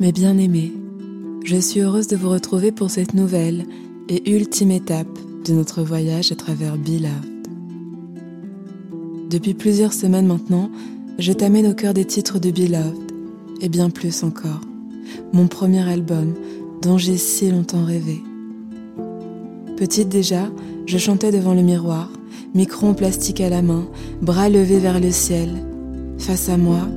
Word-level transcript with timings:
Mes 0.00 0.10
bien-aimés, 0.10 0.72
je 1.44 1.56
suis 1.56 1.80
heureuse 1.80 2.08
de 2.08 2.16
vous 2.16 2.28
retrouver 2.28 2.72
pour 2.72 2.90
cette 2.90 3.14
nouvelle 3.14 3.64
et 4.08 4.28
ultime 4.28 4.72
étape 4.72 5.18
de 5.46 5.52
notre 5.52 5.82
voyage 5.82 6.32
à 6.32 6.34
travers 6.34 6.76
Beloved. 6.76 7.48
Depuis 9.30 9.54
plusieurs 9.54 9.92
semaines 9.92 10.26
maintenant, 10.26 10.68
je 11.20 11.32
t'amène 11.32 11.68
au 11.68 11.74
cœur 11.74 11.94
des 11.94 12.04
titres 12.04 12.40
de 12.40 12.50
Beloved 12.50 13.12
et 13.60 13.68
bien 13.68 13.88
plus 13.88 14.24
encore. 14.24 14.62
Mon 15.32 15.46
premier 15.46 15.88
album 15.88 16.34
dont 16.82 16.98
j'ai 16.98 17.16
si 17.16 17.48
longtemps 17.50 17.84
rêvé. 17.84 18.20
Petite 19.76 20.08
déjà, 20.08 20.50
je 20.86 20.98
chantais 20.98 21.30
devant 21.30 21.54
le 21.54 21.62
miroir, 21.62 22.10
micro 22.52 22.88
en 22.88 22.94
plastique 22.94 23.40
à 23.40 23.48
la 23.48 23.62
main, 23.62 23.86
bras 24.20 24.48
levés 24.48 24.80
vers 24.80 24.98
le 24.98 25.12
ciel. 25.12 25.50
Face 26.18 26.48
à 26.48 26.56
moi, 26.56 26.88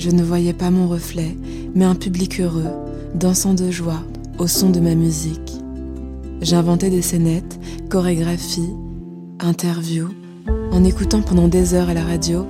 je 0.00 0.10
ne 0.10 0.22
voyais 0.22 0.54
pas 0.54 0.70
mon 0.70 0.88
reflet, 0.88 1.36
mais 1.74 1.84
un 1.84 1.94
public 1.94 2.40
heureux, 2.40 2.70
dansant 3.14 3.52
de 3.52 3.70
joie 3.70 4.02
au 4.38 4.46
son 4.46 4.70
de 4.70 4.80
ma 4.80 4.94
musique. 4.94 5.52
J'inventais 6.40 6.88
des 6.88 7.02
scénettes, 7.02 7.60
chorégraphies, 7.90 8.74
interviews, 9.40 10.08
en 10.72 10.84
écoutant 10.84 11.20
pendant 11.20 11.48
des 11.48 11.74
heures 11.74 11.90
à 11.90 11.94
la 11.94 12.02
radio 12.02 12.46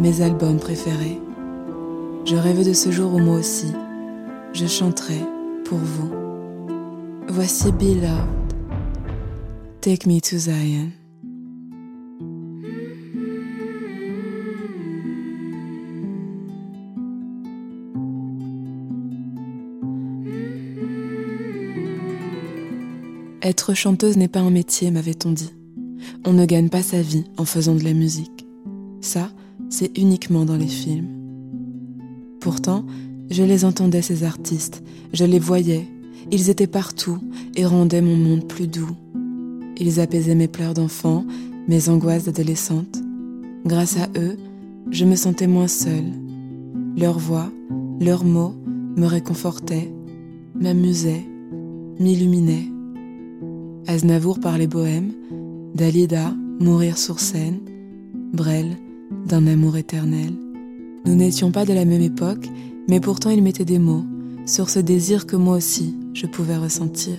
mes 0.00 0.22
albums 0.22 0.58
préférés. 0.58 1.20
Je 2.24 2.34
rêvais 2.34 2.64
de 2.64 2.72
ce 2.72 2.90
jour 2.90 3.14
où 3.14 3.18
moi 3.18 3.36
aussi, 3.36 3.72
je 4.52 4.66
chanterai 4.66 5.20
pour 5.64 5.78
vous. 5.78 6.10
Voici 7.28 7.70
Beloved. 7.70 8.26
Take 9.80 10.08
me 10.08 10.20
to 10.20 10.36
Zion. 10.36 11.01
Être 23.44 23.74
chanteuse 23.74 24.16
n'est 24.16 24.28
pas 24.28 24.38
un 24.38 24.50
métier, 24.50 24.92
m'avait-on 24.92 25.32
dit. 25.32 25.52
On 26.24 26.32
ne 26.32 26.46
gagne 26.46 26.68
pas 26.68 26.82
sa 26.82 27.02
vie 27.02 27.24
en 27.36 27.44
faisant 27.44 27.74
de 27.74 27.82
la 27.82 27.92
musique. 27.92 28.46
Ça, 29.00 29.32
c'est 29.68 29.98
uniquement 29.98 30.44
dans 30.44 30.56
les 30.56 30.68
films. 30.68 31.08
Pourtant, 32.40 32.84
je 33.30 33.42
les 33.42 33.64
entendais, 33.64 34.00
ces 34.00 34.22
artistes, 34.22 34.84
je 35.12 35.24
les 35.24 35.40
voyais, 35.40 35.88
ils 36.30 36.50
étaient 36.50 36.68
partout 36.68 37.18
et 37.56 37.66
rendaient 37.66 38.00
mon 38.00 38.14
monde 38.16 38.46
plus 38.46 38.68
doux. 38.68 38.96
Ils 39.76 39.98
apaisaient 39.98 40.36
mes 40.36 40.46
pleurs 40.46 40.74
d'enfant, 40.74 41.24
mes 41.66 41.88
angoisses 41.88 42.24
d'adolescente. 42.24 43.02
Grâce 43.66 43.96
à 43.96 44.08
eux, 44.16 44.36
je 44.92 45.04
me 45.04 45.16
sentais 45.16 45.48
moins 45.48 45.68
seule. 45.68 46.12
Leurs 46.96 47.18
voix, 47.18 47.50
leurs 48.00 48.24
mots 48.24 48.54
me 48.96 49.06
réconfortaient, 49.06 49.92
m'amusaient, 50.54 51.24
m'illuminaient. 51.98 52.71
Aznavour 53.86 54.38
parlait 54.38 54.68
bohème, 54.68 55.12
Dalida 55.74 56.32
mourir 56.60 56.98
sur 56.98 57.18
scène, 57.18 57.58
Brel 58.32 58.76
d'un 59.26 59.46
amour 59.46 59.76
éternel. 59.76 60.32
Nous 61.04 61.14
n'étions 61.14 61.50
pas 61.50 61.64
de 61.64 61.72
la 61.72 61.84
même 61.84 62.00
époque, 62.00 62.48
mais 62.88 63.00
pourtant 63.00 63.30
il 63.30 63.42
mettait 63.42 63.64
des 63.64 63.80
mots 63.80 64.04
sur 64.46 64.70
ce 64.70 64.78
désir 64.78 65.26
que 65.26 65.36
moi 65.36 65.56
aussi 65.56 65.96
je 66.14 66.26
pouvais 66.26 66.56
ressentir. 66.56 67.16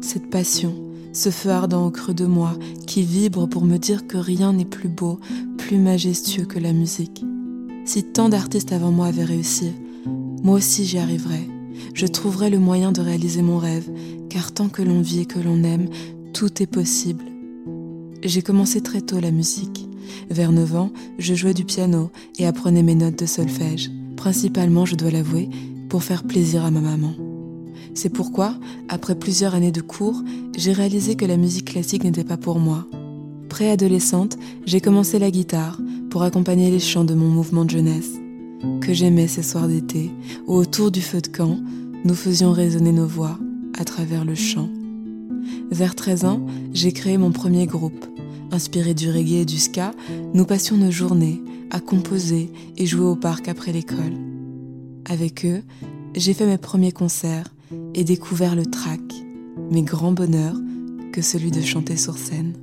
Cette 0.00 0.28
passion, 0.28 0.74
ce 1.12 1.30
feu 1.30 1.50
ardent 1.50 1.86
au 1.86 1.90
creux 1.90 2.14
de 2.14 2.26
moi 2.26 2.52
qui 2.86 3.02
vibre 3.02 3.48
pour 3.48 3.64
me 3.64 3.76
dire 3.76 4.06
que 4.06 4.16
rien 4.16 4.52
n'est 4.52 4.64
plus 4.64 4.88
beau, 4.88 5.20
plus 5.56 5.78
majestueux 5.78 6.46
que 6.46 6.58
la 6.58 6.72
musique. 6.72 7.24
Si 7.84 8.02
tant 8.02 8.28
d'artistes 8.28 8.72
avant 8.72 8.90
moi 8.90 9.06
avaient 9.06 9.24
réussi, 9.24 9.72
moi 10.42 10.56
aussi 10.56 10.84
j'y 10.84 10.98
arriverai. 10.98 11.48
Je 11.94 12.06
trouverai 12.06 12.50
le 12.50 12.58
moyen 12.58 12.92
de 12.92 13.00
réaliser 13.00 13.42
mon 13.42 13.58
rêve, 13.58 13.90
car 14.28 14.52
tant 14.52 14.68
que 14.68 14.82
l'on 14.82 15.00
vit 15.00 15.20
et 15.20 15.26
que 15.26 15.38
l'on 15.38 15.62
aime, 15.64 15.88
tout 16.32 16.62
est 16.62 16.66
possible. 16.66 17.24
J'ai 18.22 18.42
commencé 18.42 18.80
très 18.80 19.00
tôt 19.00 19.20
la 19.20 19.30
musique. 19.30 19.88
Vers 20.28 20.52
9 20.52 20.76
ans, 20.76 20.92
je 21.18 21.34
jouais 21.34 21.54
du 21.54 21.64
piano 21.64 22.10
et 22.38 22.46
apprenais 22.46 22.82
mes 22.82 22.94
notes 22.94 23.18
de 23.18 23.26
solfège, 23.26 23.90
principalement, 24.16 24.84
je 24.84 24.94
dois 24.94 25.10
l'avouer, 25.10 25.48
pour 25.88 26.02
faire 26.04 26.24
plaisir 26.24 26.64
à 26.64 26.70
ma 26.70 26.80
maman. 26.80 27.14
C'est 27.94 28.10
pourquoi, 28.10 28.54
après 28.88 29.14
plusieurs 29.14 29.54
années 29.54 29.72
de 29.72 29.80
cours, 29.80 30.22
j'ai 30.56 30.72
réalisé 30.72 31.16
que 31.16 31.24
la 31.24 31.36
musique 31.36 31.72
classique 31.72 32.04
n'était 32.04 32.24
pas 32.24 32.36
pour 32.36 32.58
moi. 32.58 32.86
Préadolescente, 33.48 34.38
j'ai 34.64 34.80
commencé 34.80 35.18
la 35.18 35.30
guitare 35.30 35.80
pour 36.10 36.22
accompagner 36.22 36.70
les 36.70 36.78
chants 36.78 37.04
de 37.04 37.14
mon 37.14 37.28
mouvement 37.28 37.64
de 37.64 37.70
jeunesse. 37.70 38.12
Que 38.80 38.92
j'aimais 38.92 39.28
ces 39.28 39.42
soirs 39.42 39.68
d'été, 39.68 40.10
où 40.46 40.54
autour 40.54 40.90
du 40.90 41.00
feu 41.00 41.20
de 41.20 41.28
camp, 41.28 41.58
nous 42.04 42.14
faisions 42.14 42.52
résonner 42.52 42.92
nos 42.92 43.06
voix 43.06 43.38
à 43.78 43.84
travers 43.84 44.24
le 44.24 44.34
chant. 44.34 44.68
Vers 45.70 45.94
13 45.94 46.24
ans, 46.24 46.46
j'ai 46.72 46.92
créé 46.92 47.16
mon 47.16 47.30
premier 47.30 47.66
groupe. 47.66 48.06
Inspiré 48.50 48.94
du 48.94 49.10
reggae 49.10 49.42
et 49.42 49.44
du 49.44 49.58
ska, 49.58 49.92
nous 50.34 50.44
passions 50.44 50.76
nos 50.76 50.90
journées 50.90 51.40
à 51.70 51.80
composer 51.80 52.50
et 52.76 52.86
jouer 52.86 53.06
au 53.06 53.16
parc 53.16 53.48
après 53.48 53.72
l'école. 53.72 54.16
Avec 55.08 55.46
eux, 55.46 55.62
j'ai 56.14 56.34
fait 56.34 56.46
mes 56.46 56.58
premiers 56.58 56.92
concerts 56.92 57.54
et 57.94 58.04
découvert 58.04 58.56
le 58.56 58.66
track, 58.66 59.00
mais 59.70 59.82
grand 59.82 60.12
bonheur 60.12 60.54
que 61.12 61.22
celui 61.22 61.50
de 61.50 61.60
chanter 61.60 61.96
sur 61.96 62.18
scène. 62.18 62.54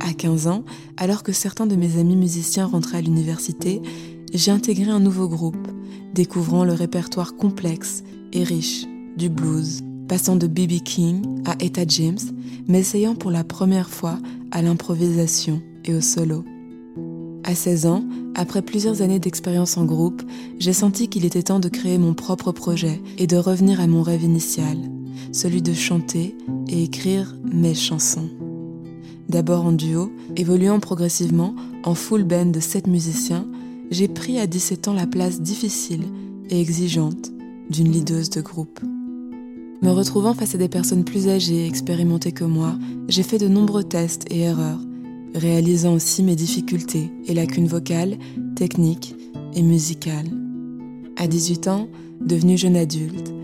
À 0.00 0.12
15 0.12 0.46
ans, 0.46 0.64
alors 0.96 1.22
que 1.22 1.32
certains 1.32 1.66
de 1.66 1.76
mes 1.76 1.98
amis 1.98 2.16
musiciens 2.16 2.66
rentraient 2.66 2.98
à 2.98 3.02
l'université, 3.02 3.82
j'ai 4.38 4.50
intégré 4.50 4.90
un 4.90 5.00
nouveau 5.00 5.28
groupe, 5.28 5.68
découvrant 6.14 6.64
le 6.64 6.72
répertoire 6.72 7.36
complexe 7.36 8.02
et 8.32 8.44
riche 8.44 8.86
du 9.16 9.28
blues, 9.28 9.82
passant 10.08 10.36
de 10.36 10.46
B.B. 10.46 10.82
King 10.84 11.42
à 11.44 11.54
Etta 11.60 11.82
James, 11.86 12.18
m'essayant 12.66 13.14
pour 13.14 13.30
la 13.30 13.44
première 13.44 13.90
fois 13.90 14.18
à 14.50 14.62
l'improvisation 14.62 15.60
et 15.84 15.94
au 15.94 16.00
solo. 16.00 16.44
À 17.44 17.54
16 17.54 17.86
ans, 17.86 18.04
après 18.34 18.62
plusieurs 18.62 19.02
années 19.02 19.18
d'expérience 19.18 19.76
en 19.76 19.84
groupe, 19.84 20.22
j'ai 20.58 20.72
senti 20.72 21.08
qu'il 21.08 21.24
était 21.24 21.42
temps 21.42 21.60
de 21.60 21.68
créer 21.68 21.98
mon 21.98 22.14
propre 22.14 22.52
projet 22.52 23.00
et 23.18 23.26
de 23.26 23.36
revenir 23.36 23.80
à 23.80 23.86
mon 23.86 24.02
rêve 24.02 24.22
initial, 24.22 24.78
celui 25.32 25.60
de 25.60 25.74
chanter 25.74 26.36
et 26.68 26.84
écrire 26.84 27.36
mes 27.44 27.74
chansons. 27.74 28.30
D'abord 29.28 29.66
en 29.66 29.72
duo, 29.72 30.12
évoluant 30.36 30.78
progressivement 30.78 31.54
en 31.84 31.94
full 31.94 32.24
band 32.24 32.46
de 32.46 32.60
7 32.60 32.86
musiciens, 32.86 33.46
j'ai 33.92 34.08
pris 34.08 34.38
à 34.38 34.46
17 34.46 34.88
ans 34.88 34.94
la 34.94 35.06
place 35.06 35.42
difficile 35.42 36.04
et 36.48 36.58
exigeante 36.58 37.30
d'une 37.68 37.92
leaduse 37.92 38.30
de 38.30 38.40
groupe. 38.40 38.80
Me 39.82 39.90
retrouvant 39.90 40.32
face 40.32 40.54
à 40.54 40.58
des 40.58 40.68
personnes 40.68 41.04
plus 41.04 41.28
âgées 41.28 41.64
et 41.64 41.66
expérimentées 41.66 42.32
que 42.32 42.44
moi, 42.44 42.74
j'ai 43.08 43.22
fait 43.22 43.38
de 43.38 43.48
nombreux 43.48 43.84
tests 43.84 44.24
et 44.30 44.40
erreurs, 44.40 44.80
réalisant 45.34 45.92
aussi 45.92 46.22
mes 46.22 46.36
difficultés 46.36 47.10
et 47.26 47.34
lacunes 47.34 47.66
vocales, 47.66 48.16
techniques 48.56 49.14
et 49.54 49.62
musicales. 49.62 50.30
À 51.16 51.26
18 51.26 51.68
ans, 51.68 51.88
devenue 52.20 52.56
jeune 52.56 52.76
adulte, 52.76 53.34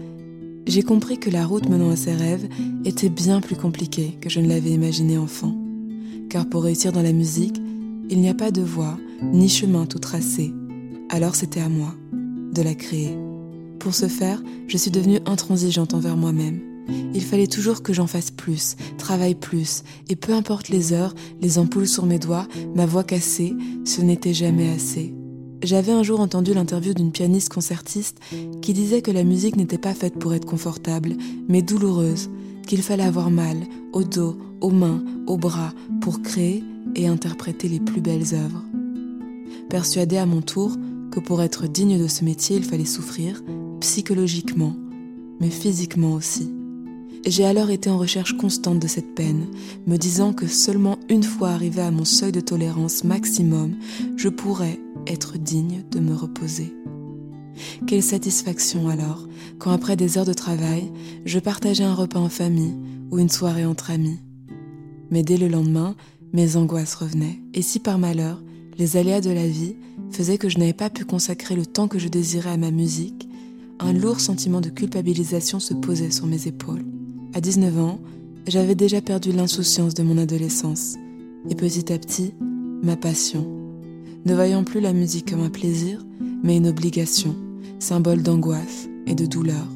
j'ai 0.67 0.83
compris 0.83 1.19
que 1.19 1.31
la 1.31 1.45
route 1.45 1.69
menant 1.69 1.91
à 1.91 1.97
ses 1.97 2.15
rêves 2.15 2.49
était 2.87 3.11
bien 3.11 3.43
plus 3.43 3.57
compliquée 3.57 4.17
que 4.21 4.31
je 4.31 4.41
ne 4.41 4.49
l'avais 4.49 4.71
imaginé 4.71 5.19
enfant. 5.19 5.55
Car 6.31 6.49
pour 6.49 6.63
réussir 6.63 6.93
dans 6.93 7.03
la 7.03 7.13
musique, 7.13 7.61
il 8.11 8.21
n'y 8.21 8.29
a 8.29 8.35
pas 8.35 8.51
de 8.51 8.63
voie 8.63 8.99
ni 9.23 9.49
chemin 9.49 9.87
tout 9.87 9.99
tracé. 9.99 10.53
Alors 11.11 11.35
c'était 11.35 11.61
à 11.61 11.69
moi 11.69 11.95
de 12.53 12.63
la 12.63 12.75
créer. 12.75 13.17
Pour 13.79 13.95
ce 13.95 14.09
faire, 14.09 14.43
je 14.67 14.77
suis 14.77 14.91
devenue 14.91 15.21
intransigeante 15.27 15.95
envers 15.95 16.17
moi-même. 16.17 16.61
Il 17.15 17.23
fallait 17.23 17.47
toujours 17.47 17.83
que 17.83 17.93
j'en 17.93 18.07
fasse 18.07 18.31
plus, 18.31 18.77
travaille 18.97 19.35
plus, 19.35 19.83
et 20.09 20.17
peu 20.17 20.33
importe 20.33 20.69
les 20.69 20.93
heures, 20.93 21.15
les 21.41 21.59
ampoules 21.59 21.87
sur 21.87 22.07
mes 22.07 22.19
doigts, 22.19 22.49
ma 22.75 22.87
voix 22.87 23.05
cassée, 23.05 23.55
ce 23.85 24.01
n'était 24.01 24.33
jamais 24.33 24.71
assez. 24.71 25.15
J'avais 25.63 25.93
un 25.93 26.03
jour 26.03 26.21
entendu 26.21 26.55
l'interview 26.55 26.95
d'une 26.95 27.13
pianiste 27.13 27.53
concertiste 27.53 28.19
qui 28.63 28.73
disait 28.73 29.03
que 29.03 29.11
la 29.11 29.25
musique 29.25 29.57
n'était 29.57 29.77
pas 29.77 29.93
faite 29.93 30.19
pour 30.19 30.33
être 30.33 30.47
confortable, 30.47 31.17
mais 31.49 31.63
douloureuse, 31.63 32.31
qu'il 32.67 32.83
fallait 32.83 33.03
avoir 33.03 33.31
mal, 33.31 33.59
au 33.93 34.03
dos, 34.03 34.39
aux 34.61 34.71
mains, 34.71 35.03
aux 35.27 35.37
bras, 35.37 35.73
pour 36.01 36.23
créer 36.23 36.63
et 36.99 37.07
interpréter 37.07 37.69
les 37.69 37.81
plus 37.81 38.01
belles 38.01 38.35
œuvres. 38.35 38.65
Persuadée 39.71 40.19
à 40.19 40.27
mon 40.27 40.43
tour 40.43 40.77
que 41.11 41.21
pour 41.21 41.43
être 41.43 41.67
digne 41.67 41.99
de 41.99 42.09
ce 42.09 42.25
métier, 42.25 42.57
il 42.57 42.65
fallait 42.65 42.85
souffrir, 42.85 43.43
psychologiquement, 43.81 44.75
mais 45.41 45.51
physiquement 45.51 46.13
aussi. 46.13 46.53
J'ai 47.27 47.45
alors 47.45 47.71
été 47.71 47.91
en 47.91 47.99
recherche 47.99 48.37
constante 48.37 48.79
de 48.79 48.87
cette 48.87 49.15
peine, 49.15 49.47
me 49.87 49.97
disant 49.97 50.33
que 50.33 50.47
seulement 50.47 50.99
une 51.09 51.23
fois 51.23 51.51
arrivé 51.51 51.83
à 51.83 51.91
mon 51.91 52.05
seuil 52.05 52.33
de 52.33 52.41
tolérance 52.41 53.05
maximum, 53.05 53.77
je 54.17 54.29
pourrais 54.29 54.79
être 55.07 55.39
digne 55.39 55.85
de 55.91 56.01
me 56.01 56.15
reposer. 56.15 56.75
Quelle 57.87 58.03
satisfaction 58.03 58.89
alors, 58.89 59.27
quand 59.59 59.73
après 59.73 59.97
des 59.97 60.17
heures 60.17 60.25
de 60.25 60.33
travail, 60.33 60.91
je 61.25 61.39
partageais 61.39 61.85
un 61.85 61.95
repas 61.95 62.21
en 62.21 62.29
famille 62.29 62.77
ou 63.11 63.19
une 63.19 63.29
soirée 63.29 63.65
entre 63.65 63.91
amis. 63.91 64.21
Mais 65.11 65.23
dès 65.23 65.37
le 65.37 65.49
lendemain, 65.49 65.97
mes 66.33 66.57
angoisses 66.57 66.95
revenaient. 66.95 67.41
Et 67.55 67.63
si 67.63 67.79
par 67.79 67.99
malheur, 67.99 68.43
les 68.79 68.97
aléas 68.97 69.21
de 69.21 69.31
la 69.31 69.47
vie 69.47 69.77
faisaient 70.11 70.39
que 70.39 70.49
je 70.49 70.59
n'avais 70.59 70.73
pas 70.73 70.91
pu 70.91 71.05
consacrer 71.05 71.57
le 71.57 71.67
temps 71.67 71.89
que 71.89 71.99
je 71.99 72.09
désirais 72.09 72.51
à 72.51 72.57
ma 72.57 72.71
musique, 72.71 73.29
un 73.81 73.93
lourd 73.93 74.21
sentiment 74.21 74.61
de 74.61 74.71
culpabilisation 74.71 75.61
se 75.61 75.75
posait 75.75 76.11
sur 76.11 76.27
mes 76.27 76.49
épaules. 76.49 76.85
À 77.35 77.41
19 77.41 77.79
ans, 77.79 78.01
j'avais 78.47 78.75
déjà 78.75 79.01
perdu 79.01 79.33
l'insouciance 79.33 79.95
de 79.95 80.03
mon 80.03 80.19
adolescence, 80.19 80.97
et 81.51 81.55
petit 81.55 81.93
à 81.93 81.99
petit, 81.99 82.35
ma 82.83 82.97
passion, 82.97 83.47
ne 84.25 84.35
voyant 84.35 84.65
plus 84.65 84.81
la 84.81 84.93
musique 84.93 85.31
comme 85.31 85.43
un 85.43 85.51
plaisir, 85.51 86.05
mais 86.43 86.57
une 86.57 86.67
obligation, 86.67 87.37
symbole 87.79 88.23
d'angoisse 88.23 88.89
et 89.07 89.15
de 89.15 89.27
douleur. 89.27 89.67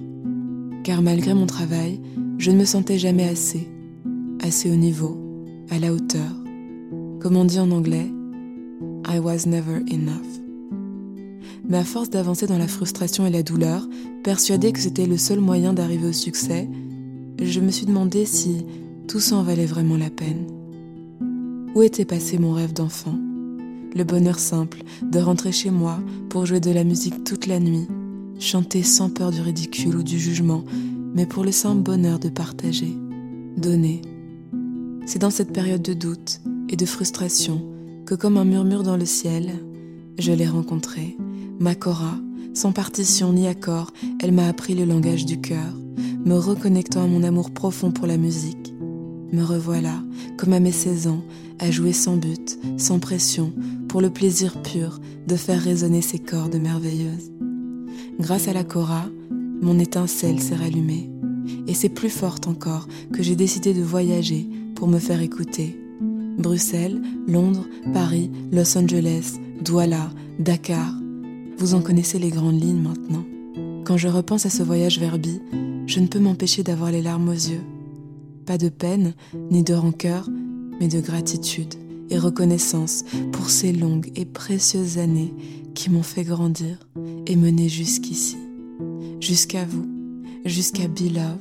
Car 0.85 1.03
malgré 1.03 1.35
mon 1.35 1.47
travail, 1.47 2.01
je 2.39 2.51
ne 2.51 2.57
me 2.57 2.65
sentais 2.65 2.99
jamais 2.99 3.29
assez, 3.29 3.69
assez 4.41 4.71
au 4.71 4.77
niveau, 4.77 5.17
à 5.71 5.79
la 5.79 5.93
hauteur. 5.93 6.42
Comme 7.23 7.37
on 7.37 7.45
dit 7.45 7.61
en 7.61 7.71
anglais, 7.71 8.11
I 9.07 9.21
was 9.21 9.47
never 9.47 9.77
enough. 9.93 10.27
Mais 11.69 11.79
à 11.79 11.85
force 11.85 12.11
d'avancer 12.11 12.49
dans 12.49 12.59
la 12.59 12.67
frustration 12.67 13.25
et 13.25 13.31
la 13.31 13.45
douleur, 13.45 13.89
persuadée 14.25 14.73
que 14.73 14.81
c'était 14.81 15.07
le 15.07 15.17
seul 15.17 15.39
moyen 15.39 15.73
d'arriver 15.73 16.09
au 16.09 16.13
succès, 16.13 16.69
je 17.41 17.61
me 17.61 17.71
suis 17.71 17.87
demandé 17.87 18.25
si 18.25 18.67
tout 19.07 19.21
ça 19.21 19.37
en 19.37 19.45
valait 19.45 19.67
vraiment 19.67 19.97
la 19.97 20.11
peine. 20.11 20.49
Où 21.77 21.83
était 21.83 22.05
passé 22.05 22.39
mon 22.39 22.55
rêve 22.55 22.73
d'enfant? 22.73 23.15
Le 23.95 24.03
bonheur 24.03 24.41
simple 24.41 24.83
de 25.09 25.21
rentrer 25.21 25.53
chez 25.53 25.71
moi 25.71 26.01
pour 26.29 26.45
jouer 26.45 26.59
de 26.59 26.73
la 26.73 26.83
musique 26.83 27.23
toute 27.23 27.47
la 27.47 27.61
nuit, 27.61 27.87
chanter 28.41 28.83
sans 28.83 29.11
peur 29.11 29.31
du 29.31 29.43
ridicule 29.43 29.95
ou 29.95 30.03
du 30.03 30.19
jugement, 30.19 30.65
mais 31.15 31.27
pour 31.27 31.45
le 31.45 31.53
simple 31.53 31.83
bonheur 31.83 32.19
de 32.19 32.31
partager, 32.31 32.93
donner. 33.57 34.03
C'est 35.07 35.21
dans 35.21 35.31
cette 35.31 35.53
période 35.53 35.83
de 35.83 35.95
doute 35.95 36.41
et 36.73 36.77
de 36.77 36.87
frustration 36.87 37.63
que 38.07 38.15
comme 38.15 38.39
un 38.39 38.45
murmure 38.45 38.83
dans 38.83 38.97
le 38.97 39.05
ciel, 39.05 39.53
je 40.19 40.33
l'ai 40.33 40.49
rencontrée, 40.49 41.17
ma 41.61 41.75
Cora, 41.75 42.17
sans 42.55 42.73
partition 42.73 43.33
ni 43.33 43.47
accord, 43.47 43.93
elle 44.21 44.33
m'a 44.33 44.49
appris 44.49 44.75
le 44.75 44.85
langage 44.85 45.27
du 45.27 45.41
cœur, 45.41 45.73
me 46.25 46.35
reconnectant 46.35 47.05
à 47.05 47.07
mon 47.07 47.23
amour 47.23 47.51
profond 47.51 47.93
pour 47.93 48.07
la 48.07 48.17
musique. 48.17 48.75
Me 49.33 49.43
revoilà, 49.43 50.03
comme 50.37 50.53
à 50.53 50.61
mes 50.61 50.73
16 50.73 51.09
ans, 51.09 51.23
à 51.59 51.71
jouer 51.71 51.93
sans 51.93 52.17
but, 52.17 52.59
sans 52.79 52.99
pression, 52.99 53.53
pour 53.89 54.01
le 54.01 54.11
plaisir 54.11 54.61
pur 54.63 54.99
de 55.27 55.37
faire 55.37 55.61
résonner 55.61 56.03
ces 56.03 56.19
cordes 56.19 56.57
merveilleuses. 56.57 57.33
Grâce 58.19 58.49
à 58.49 58.53
la 58.53 58.65
Cora, 58.65 59.05
mon 59.61 59.79
étincelle 59.79 60.41
s'est 60.41 60.57
rallumée, 60.57 61.11
et 61.67 61.75
c'est 61.75 61.89
plus 61.89 62.11
forte 62.11 62.47
encore 62.47 62.89
que 63.13 63.23
j'ai 63.23 63.37
décidé 63.37 63.75
de 63.75 63.83
voyager 63.83 64.49
pour 64.75 64.89
me 64.89 64.99
faire 64.99 65.21
écouter. 65.21 65.82
Bruxelles, 66.39 67.01
Londres, 67.27 67.67
Paris, 67.93 68.31
Los 68.53 68.77
Angeles, 68.77 69.39
Douala, 69.65 70.11
Dakar. 70.39 70.95
Vous 71.59 71.75
en 71.75 71.81
connaissez 71.81 72.19
les 72.19 72.31
grandes 72.31 72.61
lignes 72.61 72.83
maintenant. 72.83 73.25
Quand 73.85 73.97
je 73.97 74.09
repense 74.09 74.47
à 74.47 74.51
ce 74.51 74.63
voyage 74.63 74.99
vers 74.99 75.19
Bi, 75.19 75.41
je 75.87 76.01
ne 76.01 76.07
peux 76.07 76.19
m'empêcher 76.19 76.63
d'avoir 76.63 76.91
les 76.91 77.03
larmes 77.03 77.29
aux 77.29 77.33
yeux. 77.33 77.63
Pas 78.47 78.59
de 78.59 78.69
peine, 78.69 79.15
ni 79.51 79.63
de 79.63 79.75
rancœur, 79.75 80.29
mais 80.81 80.89
de 80.89 81.01
gratitude 81.01 81.75
et 82.11 82.19
reconnaissance 82.19 83.05
pour 83.33 83.51
ces 83.51 83.73
longues 83.73 84.11
et 84.17 84.25
précieuses 84.25 84.99
années 84.99 85.33
qui 85.75 85.91
m'ont 85.91 86.03
fait 86.03 86.25
grandir 86.25 86.79
et 87.27 87.37
mener 87.37 87.69
jusqu'ici, 87.69 88.37
jusqu'à 89.21 89.65
vous, 89.65 89.87
jusqu'à 90.45 90.89
Beloved, 90.89 91.39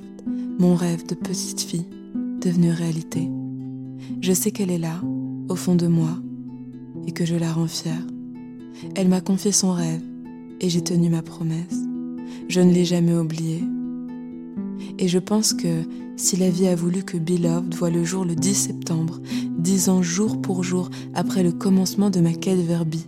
mon 0.59 0.75
rêve 0.75 1.05
de 1.07 1.15
petite 1.15 1.61
fille 1.61 1.87
devenu 2.41 2.71
réalité. 2.71 3.27
Je 4.21 4.33
sais 4.33 4.51
qu'elle 4.51 4.71
est 4.71 4.77
là, 4.77 5.01
au 5.49 5.55
fond 5.55 5.75
de 5.75 5.87
moi, 5.87 6.17
et 7.07 7.11
que 7.11 7.25
je 7.25 7.35
la 7.35 7.51
rends 7.51 7.67
fière. 7.67 8.05
Elle 8.95 9.09
m'a 9.09 9.21
confié 9.21 9.51
son 9.51 9.73
rêve, 9.73 10.01
et 10.59 10.69
j'ai 10.69 10.83
tenu 10.83 11.09
ma 11.09 11.21
promesse. 11.21 11.75
Je 12.47 12.61
ne 12.61 12.71
l'ai 12.71 12.85
jamais 12.85 13.15
oubliée. 13.15 13.63
Et 14.99 15.07
je 15.07 15.19
pense 15.19 15.53
que 15.53 15.83
si 16.17 16.37
la 16.37 16.49
vie 16.49 16.67
a 16.67 16.75
voulu 16.75 17.03
que 17.03 17.17
Beloved 17.17 17.73
voit 17.73 17.89
le 17.89 18.03
jour 18.03 18.25
le 18.25 18.35
10 18.35 18.53
septembre, 18.53 19.19
dix 19.57 19.89
ans 19.89 20.01
jour 20.01 20.41
pour 20.41 20.63
jour 20.63 20.89
après 21.13 21.43
le 21.43 21.51
commencement 21.51 22.09
de 22.09 22.19
ma 22.19 22.33
quête 22.33 22.59
vers 22.59 22.85
Bi, 22.85 23.05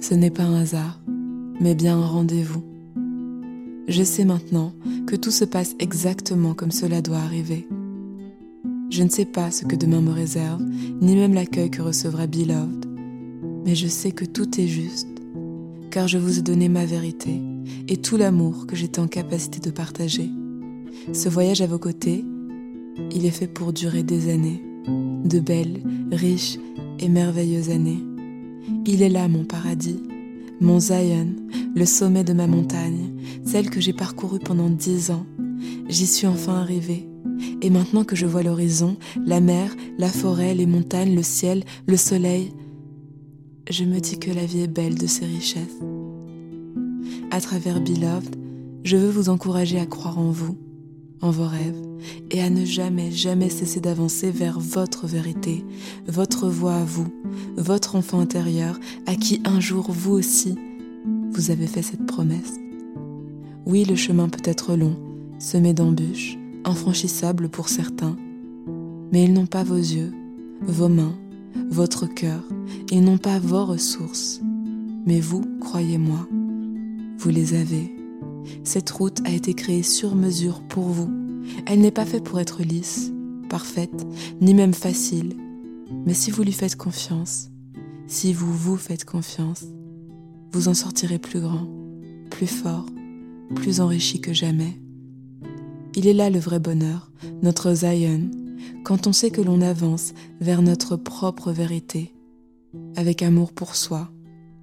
ce 0.00 0.14
n'est 0.14 0.30
pas 0.30 0.44
un 0.44 0.60
hasard, 0.60 1.00
mais 1.60 1.74
bien 1.74 1.98
un 1.98 2.06
rendez-vous. 2.06 2.62
Je 3.88 4.02
sais 4.02 4.24
maintenant 4.24 4.72
que 5.06 5.16
tout 5.16 5.30
se 5.30 5.44
passe 5.44 5.74
exactement 5.78 6.54
comme 6.54 6.70
cela 6.70 7.02
doit 7.02 7.18
arriver. 7.18 7.68
Je 8.96 9.02
ne 9.02 9.08
sais 9.08 9.24
pas 9.24 9.50
ce 9.50 9.64
que 9.64 9.74
demain 9.74 10.00
me 10.00 10.12
réserve, 10.12 10.62
ni 11.00 11.16
même 11.16 11.34
l'accueil 11.34 11.68
que 11.68 11.82
recevra 11.82 12.28
Beloved, 12.28 12.86
mais 13.66 13.74
je 13.74 13.88
sais 13.88 14.12
que 14.12 14.24
tout 14.24 14.60
est 14.60 14.68
juste, 14.68 15.08
car 15.90 16.06
je 16.06 16.16
vous 16.16 16.38
ai 16.38 16.42
donné 16.42 16.68
ma 16.68 16.84
vérité 16.84 17.40
et 17.88 17.96
tout 17.96 18.16
l'amour 18.16 18.68
que 18.68 18.76
j'étais 18.76 19.00
en 19.00 19.08
capacité 19.08 19.58
de 19.58 19.74
partager. 19.74 20.30
Ce 21.12 21.28
voyage 21.28 21.60
à 21.60 21.66
vos 21.66 21.80
côtés, 21.80 22.24
il 23.10 23.26
est 23.26 23.32
fait 23.32 23.48
pour 23.48 23.72
durer 23.72 24.04
des 24.04 24.32
années, 24.32 24.62
de 25.24 25.40
belles, 25.40 25.82
riches 26.12 26.60
et 27.00 27.08
merveilleuses 27.08 27.70
années. 27.70 28.04
Il 28.86 29.02
est 29.02 29.08
là 29.08 29.26
mon 29.26 29.42
paradis, 29.42 30.04
mon 30.60 30.78
Zion, 30.78 31.34
le 31.74 31.84
sommet 31.84 32.22
de 32.22 32.32
ma 32.32 32.46
montagne, 32.46 33.10
celle 33.44 33.70
que 33.70 33.80
j'ai 33.80 33.92
parcourue 33.92 34.38
pendant 34.38 34.70
dix 34.70 35.10
ans. 35.10 35.26
J'y 35.88 36.06
suis 36.06 36.28
enfin 36.28 36.54
arrivée. 36.54 37.08
Et 37.62 37.70
maintenant 37.70 38.04
que 38.04 38.16
je 38.16 38.26
vois 38.26 38.42
l'horizon, 38.42 38.96
la 39.24 39.40
mer, 39.40 39.74
la 39.98 40.08
forêt, 40.08 40.54
les 40.54 40.66
montagnes, 40.66 41.14
le 41.14 41.22
ciel, 41.22 41.64
le 41.86 41.96
soleil, 41.96 42.52
je 43.70 43.84
me 43.84 43.98
dis 44.00 44.18
que 44.18 44.30
la 44.30 44.44
vie 44.44 44.60
est 44.60 44.68
belle 44.68 44.96
de 44.96 45.06
ses 45.06 45.24
richesses. 45.24 45.80
À 47.30 47.40
travers 47.40 47.80
Beloved, 47.80 48.36
je 48.84 48.96
veux 48.96 49.10
vous 49.10 49.30
encourager 49.30 49.80
à 49.80 49.86
croire 49.86 50.18
en 50.18 50.30
vous, 50.30 50.56
en 51.22 51.30
vos 51.30 51.46
rêves, 51.46 51.80
et 52.30 52.42
à 52.42 52.50
ne 52.50 52.64
jamais, 52.64 53.10
jamais 53.10 53.48
cesser 53.48 53.80
d'avancer 53.80 54.30
vers 54.30 54.60
votre 54.60 55.06
vérité, 55.06 55.64
votre 56.06 56.48
voix 56.48 56.76
à 56.76 56.84
vous, 56.84 57.08
votre 57.56 57.96
enfant 57.96 58.20
intérieur, 58.20 58.78
à 59.06 59.14
qui 59.14 59.40
un 59.44 59.58
jour 59.58 59.90
vous 59.90 60.12
aussi, 60.12 60.56
vous 61.32 61.50
avez 61.50 61.66
fait 61.66 61.82
cette 61.82 62.06
promesse. 62.06 62.54
Oui, 63.64 63.84
le 63.84 63.96
chemin 63.96 64.28
peut 64.28 64.42
être 64.44 64.76
long, 64.76 64.96
semé 65.38 65.72
d'embûches, 65.72 66.36
infranchissable 66.64 67.48
pour 67.48 67.68
certains, 67.68 68.16
mais 69.12 69.24
ils 69.24 69.32
n'ont 69.32 69.46
pas 69.46 69.64
vos 69.64 69.76
yeux, 69.76 70.12
vos 70.62 70.88
mains, 70.88 71.16
votre 71.70 72.06
cœur, 72.06 72.42
ils 72.90 73.02
n'ont 73.02 73.18
pas 73.18 73.38
vos 73.38 73.64
ressources. 73.64 74.40
Mais 75.06 75.20
vous, 75.20 75.44
croyez-moi, 75.60 76.26
vous 77.18 77.30
les 77.30 77.54
avez. 77.54 77.94
Cette 78.64 78.90
route 78.90 79.20
a 79.24 79.30
été 79.30 79.54
créée 79.54 79.82
sur 79.82 80.14
mesure 80.14 80.62
pour 80.62 80.84
vous. 80.84 81.10
Elle 81.66 81.80
n'est 81.80 81.90
pas 81.90 82.06
faite 82.06 82.24
pour 82.24 82.40
être 82.40 82.62
lisse, 82.62 83.12
parfaite, 83.48 84.06
ni 84.40 84.54
même 84.54 84.74
facile. 84.74 85.34
Mais 86.06 86.14
si 86.14 86.30
vous 86.30 86.42
lui 86.42 86.52
faites 86.52 86.76
confiance, 86.76 87.50
si 88.06 88.32
vous 88.32 88.52
vous 88.52 88.76
faites 88.76 89.04
confiance, 89.04 89.64
vous 90.52 90.68
en 90.68 90.74
sortirez 90.74 91.18
plus 91.18 91.40
grand, 91.40 91.68
plus 92.30 92.46
fort, 92.46 92.86
plus 93.54 93.80
enrichi 93.80 94.20
que 94.20 94.32
jamais. 94.32 94.80
Il 95.96 96.08
est 96.08 96.12
là 96.12 96.28
le 96.28 96.40
vrai 96.40 96.58
bonheur, 96.58 97.08
notre 97.42 97.72
Zion, 97.72 98.28
quand 98.84 99.06
on 99.06 99.12
sait 99.12 99.30
que 99.30 99.40
l'on 99.40 99.60
avance 99.60 100.12
vers 100.40 100.60
notre 100.60 100.96
propre 100.96 101.52
vérité, 101.52 102.12
avec 102.96 103.22
amour 103.22 103.52
pour 103.52 103.76
soi 103.76 104.10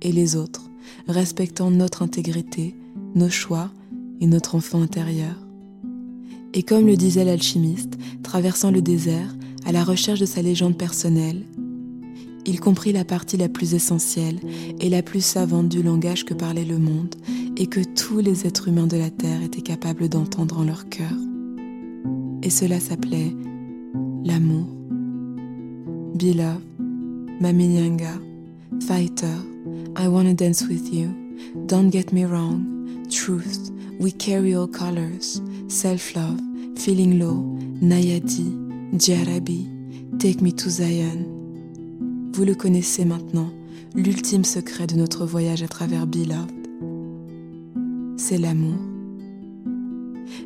et 0.02 0.12
les 0.12 0.36
autres, 0.36 0.70
respectant 1.08 1.72
notre 1.72 2.02
intégrité, 2.02 2.76
nos 3.16 3.30
choix 3.30 3.72
et 4.20 4.28
notre 4.28 4.56
enfant 4.56 4.82
intérieur. 4.82 5.36
Et 6.54 6.64
comme 6.64 6.86
le 6.86 6.98
disait 6.98 7.24
l'alchimiste, 7.24 7.98
traversant 8.24 8.72
le 8.72 8.82
désert 8.82 9.34
à 9.66 9.72
la 9.72 9.86
recherche 9.86 10.20
de 10.20 10.26
sa 10.26 10.42
légende 10.42 10.78
personnelle, 10.78 11.46
il 12.46 12.60
comprit 12.60 12.92
la 12.92 13.06
partie 13.06 13.38
la 13.38 13.48
plus 13.48 13.74
essentielle 13.74 14.40
et 14.80 14.90
la 14.90 15.02
plus 15.02 15.24
savante 15.24 15.70
du 15.70 15.82
langage 15.82 16.26
que 16.26 16.34
parlait 16.34 16.66
le 16.66 16.78
monde 16.78 17.16
et 17.62 17.68
que 17.68 17.80
tous 17.80 18.18
les 18.18 18.48
êtres 18.48 18.70
humains 18.70 18.88
de 18.88 18.98
la 18.98 19.12
Terre 19.12 19.44
étaient 19.44 19.62
capables 19.62 20.10
d'entendre 20.10 20.58
en 20.58 20.64
leur 20.64 20.90
cœur. 20.90 21.14
Et 22.42 22.50
cela 22.50 22.80
s'appelait 22.80 23.36
l'amour. 24.26 24.66
Beloved, 26.16 26.60
Mami 27.40 27.68
Nyanga, 27.68 28.20
Fighter, 28.88 29.38
I 29.96 30.08
wanna 30.08 30.34
dance 30.34 30.64
with 30.68 30.92
you, 30.92 31.10
don't 31.68 31.92
get 31.92 32.12
me 32.12 32.26
wrong, 32.26 32.66
Truth, 33.12 33.72
We 34.00 34.12
carry 34.12 34.56
all 34.56 34.68
colors, 34.68 35.40
Self-love, 35.68 36.40
Feeling 36.76 37.20
low, 37.20 37.46
Nayadi, 37.80 38.58
Jarabi, 38.94 39.68
Take 40.18 40.42
me 40.42 40.52
to 40.52 40.68
Zion. 40.68 41.28
Vous 42.34 42.44
le 42.44 42.56
connaissez 42.56 43.06
maintenant, 43.06 43.52
l'ultime 43.94 44.46
secret 44.46 44.88
de 44.88 44.96
notre 44.96 45.28
voyage 45.28 45.62
à 45.62 45.68
travers 45.68 46.08
Beloved. 46.08 46.61
L'amour. 48.38 48.78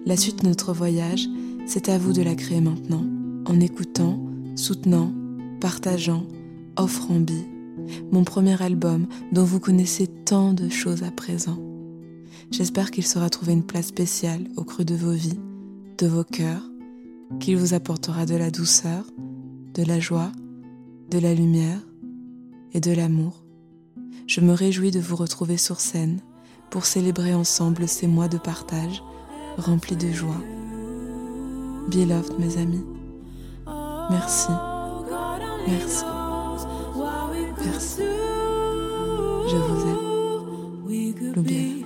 La 0.05 0.17
suite 0.17 0.41
de 0.41 0.47
notre 0.47 0.73
voyage, 0.73 1.27
c'est 1.67 1.89
à 1.89 1.97
vous 1.99 2.13
de 2.13 2.23
la 2.23 2.33
créer 2.33 2.59
maintenant, 2.59 3.05
en 3.45 3.59
écoutant, 3.59 4.19
soutenant, 4.55 5.13
partageant, 5.61 6.25
offrant 6.77 7.19
Bi, 7.19 7.45
mon 8.11 8.23
premier 8.23 8.59
album 8.61 9.05
dont 9.31 9.43
vous 9.43 9.59
connaissez 9.59 10.07
tant 10.07 10.53
de 10.53 10.67
choses 10.67 11.03
à 11.03 11.11
présent. 11.11 11.59
J'espère 12.49 12.89
qu'il 12.89 13.05
saura 13.05 13.29
trouver 13.29 13.53
une 13.53 13.65
place 13.65 13.87
spéciale 13.87 14.47
au 14.55 14.63
creux 14.63 14.85
de 14.85 14.95
vos 14.95 15.11
vies, 15.11 15.39
de 15.99 16.07
vos 16.07 16.23
cœurs, 16.23 16.63
qu'il 17.39 17.57
vous 17.57 17.75
apportera 17.75 18.25
de 18.25 18.35
la 18.35 18.49
douceur, 18.49 19.05
de 19.75 19.83
la 19.83 19.99
joie, 19.99 20.31
de 21.11 21.19
la 21.19 21.35
lumière 21.35 21.81
et 22.73 22.79
de 22.79 22.91
l'amour. 22.91 23.43
Je 24.25 24.41
me 24.41 24.53
réjouis 24.53 24.91
de 24.91 24.99
vous 24.99 25.15
retrouver 25.15 25.57
sur 25.57 25.79
scène 25.79 26.19
pour 26.69 26.85
célébrer 26.85 27.33
ensemble 27.33 27.87
ces 27.87 28.07
mois 28.07 28.27
de 28.27 28.37
partage 28.37 29.03
remplis 29.57 29.95
de 29.95 30.11
joie. 30.11 30.41
Beloved, 31.87 32.39
mes 32.39 32.57
amis, 32.57 32.85
merci, 34.09 34.49
merci, 35.67 36.03
merci. 37.63 38.01
Je 39.47 39.55
vous 39.55 39.81
aime. 39.89 41.33
L'oubliez 41.35 41.84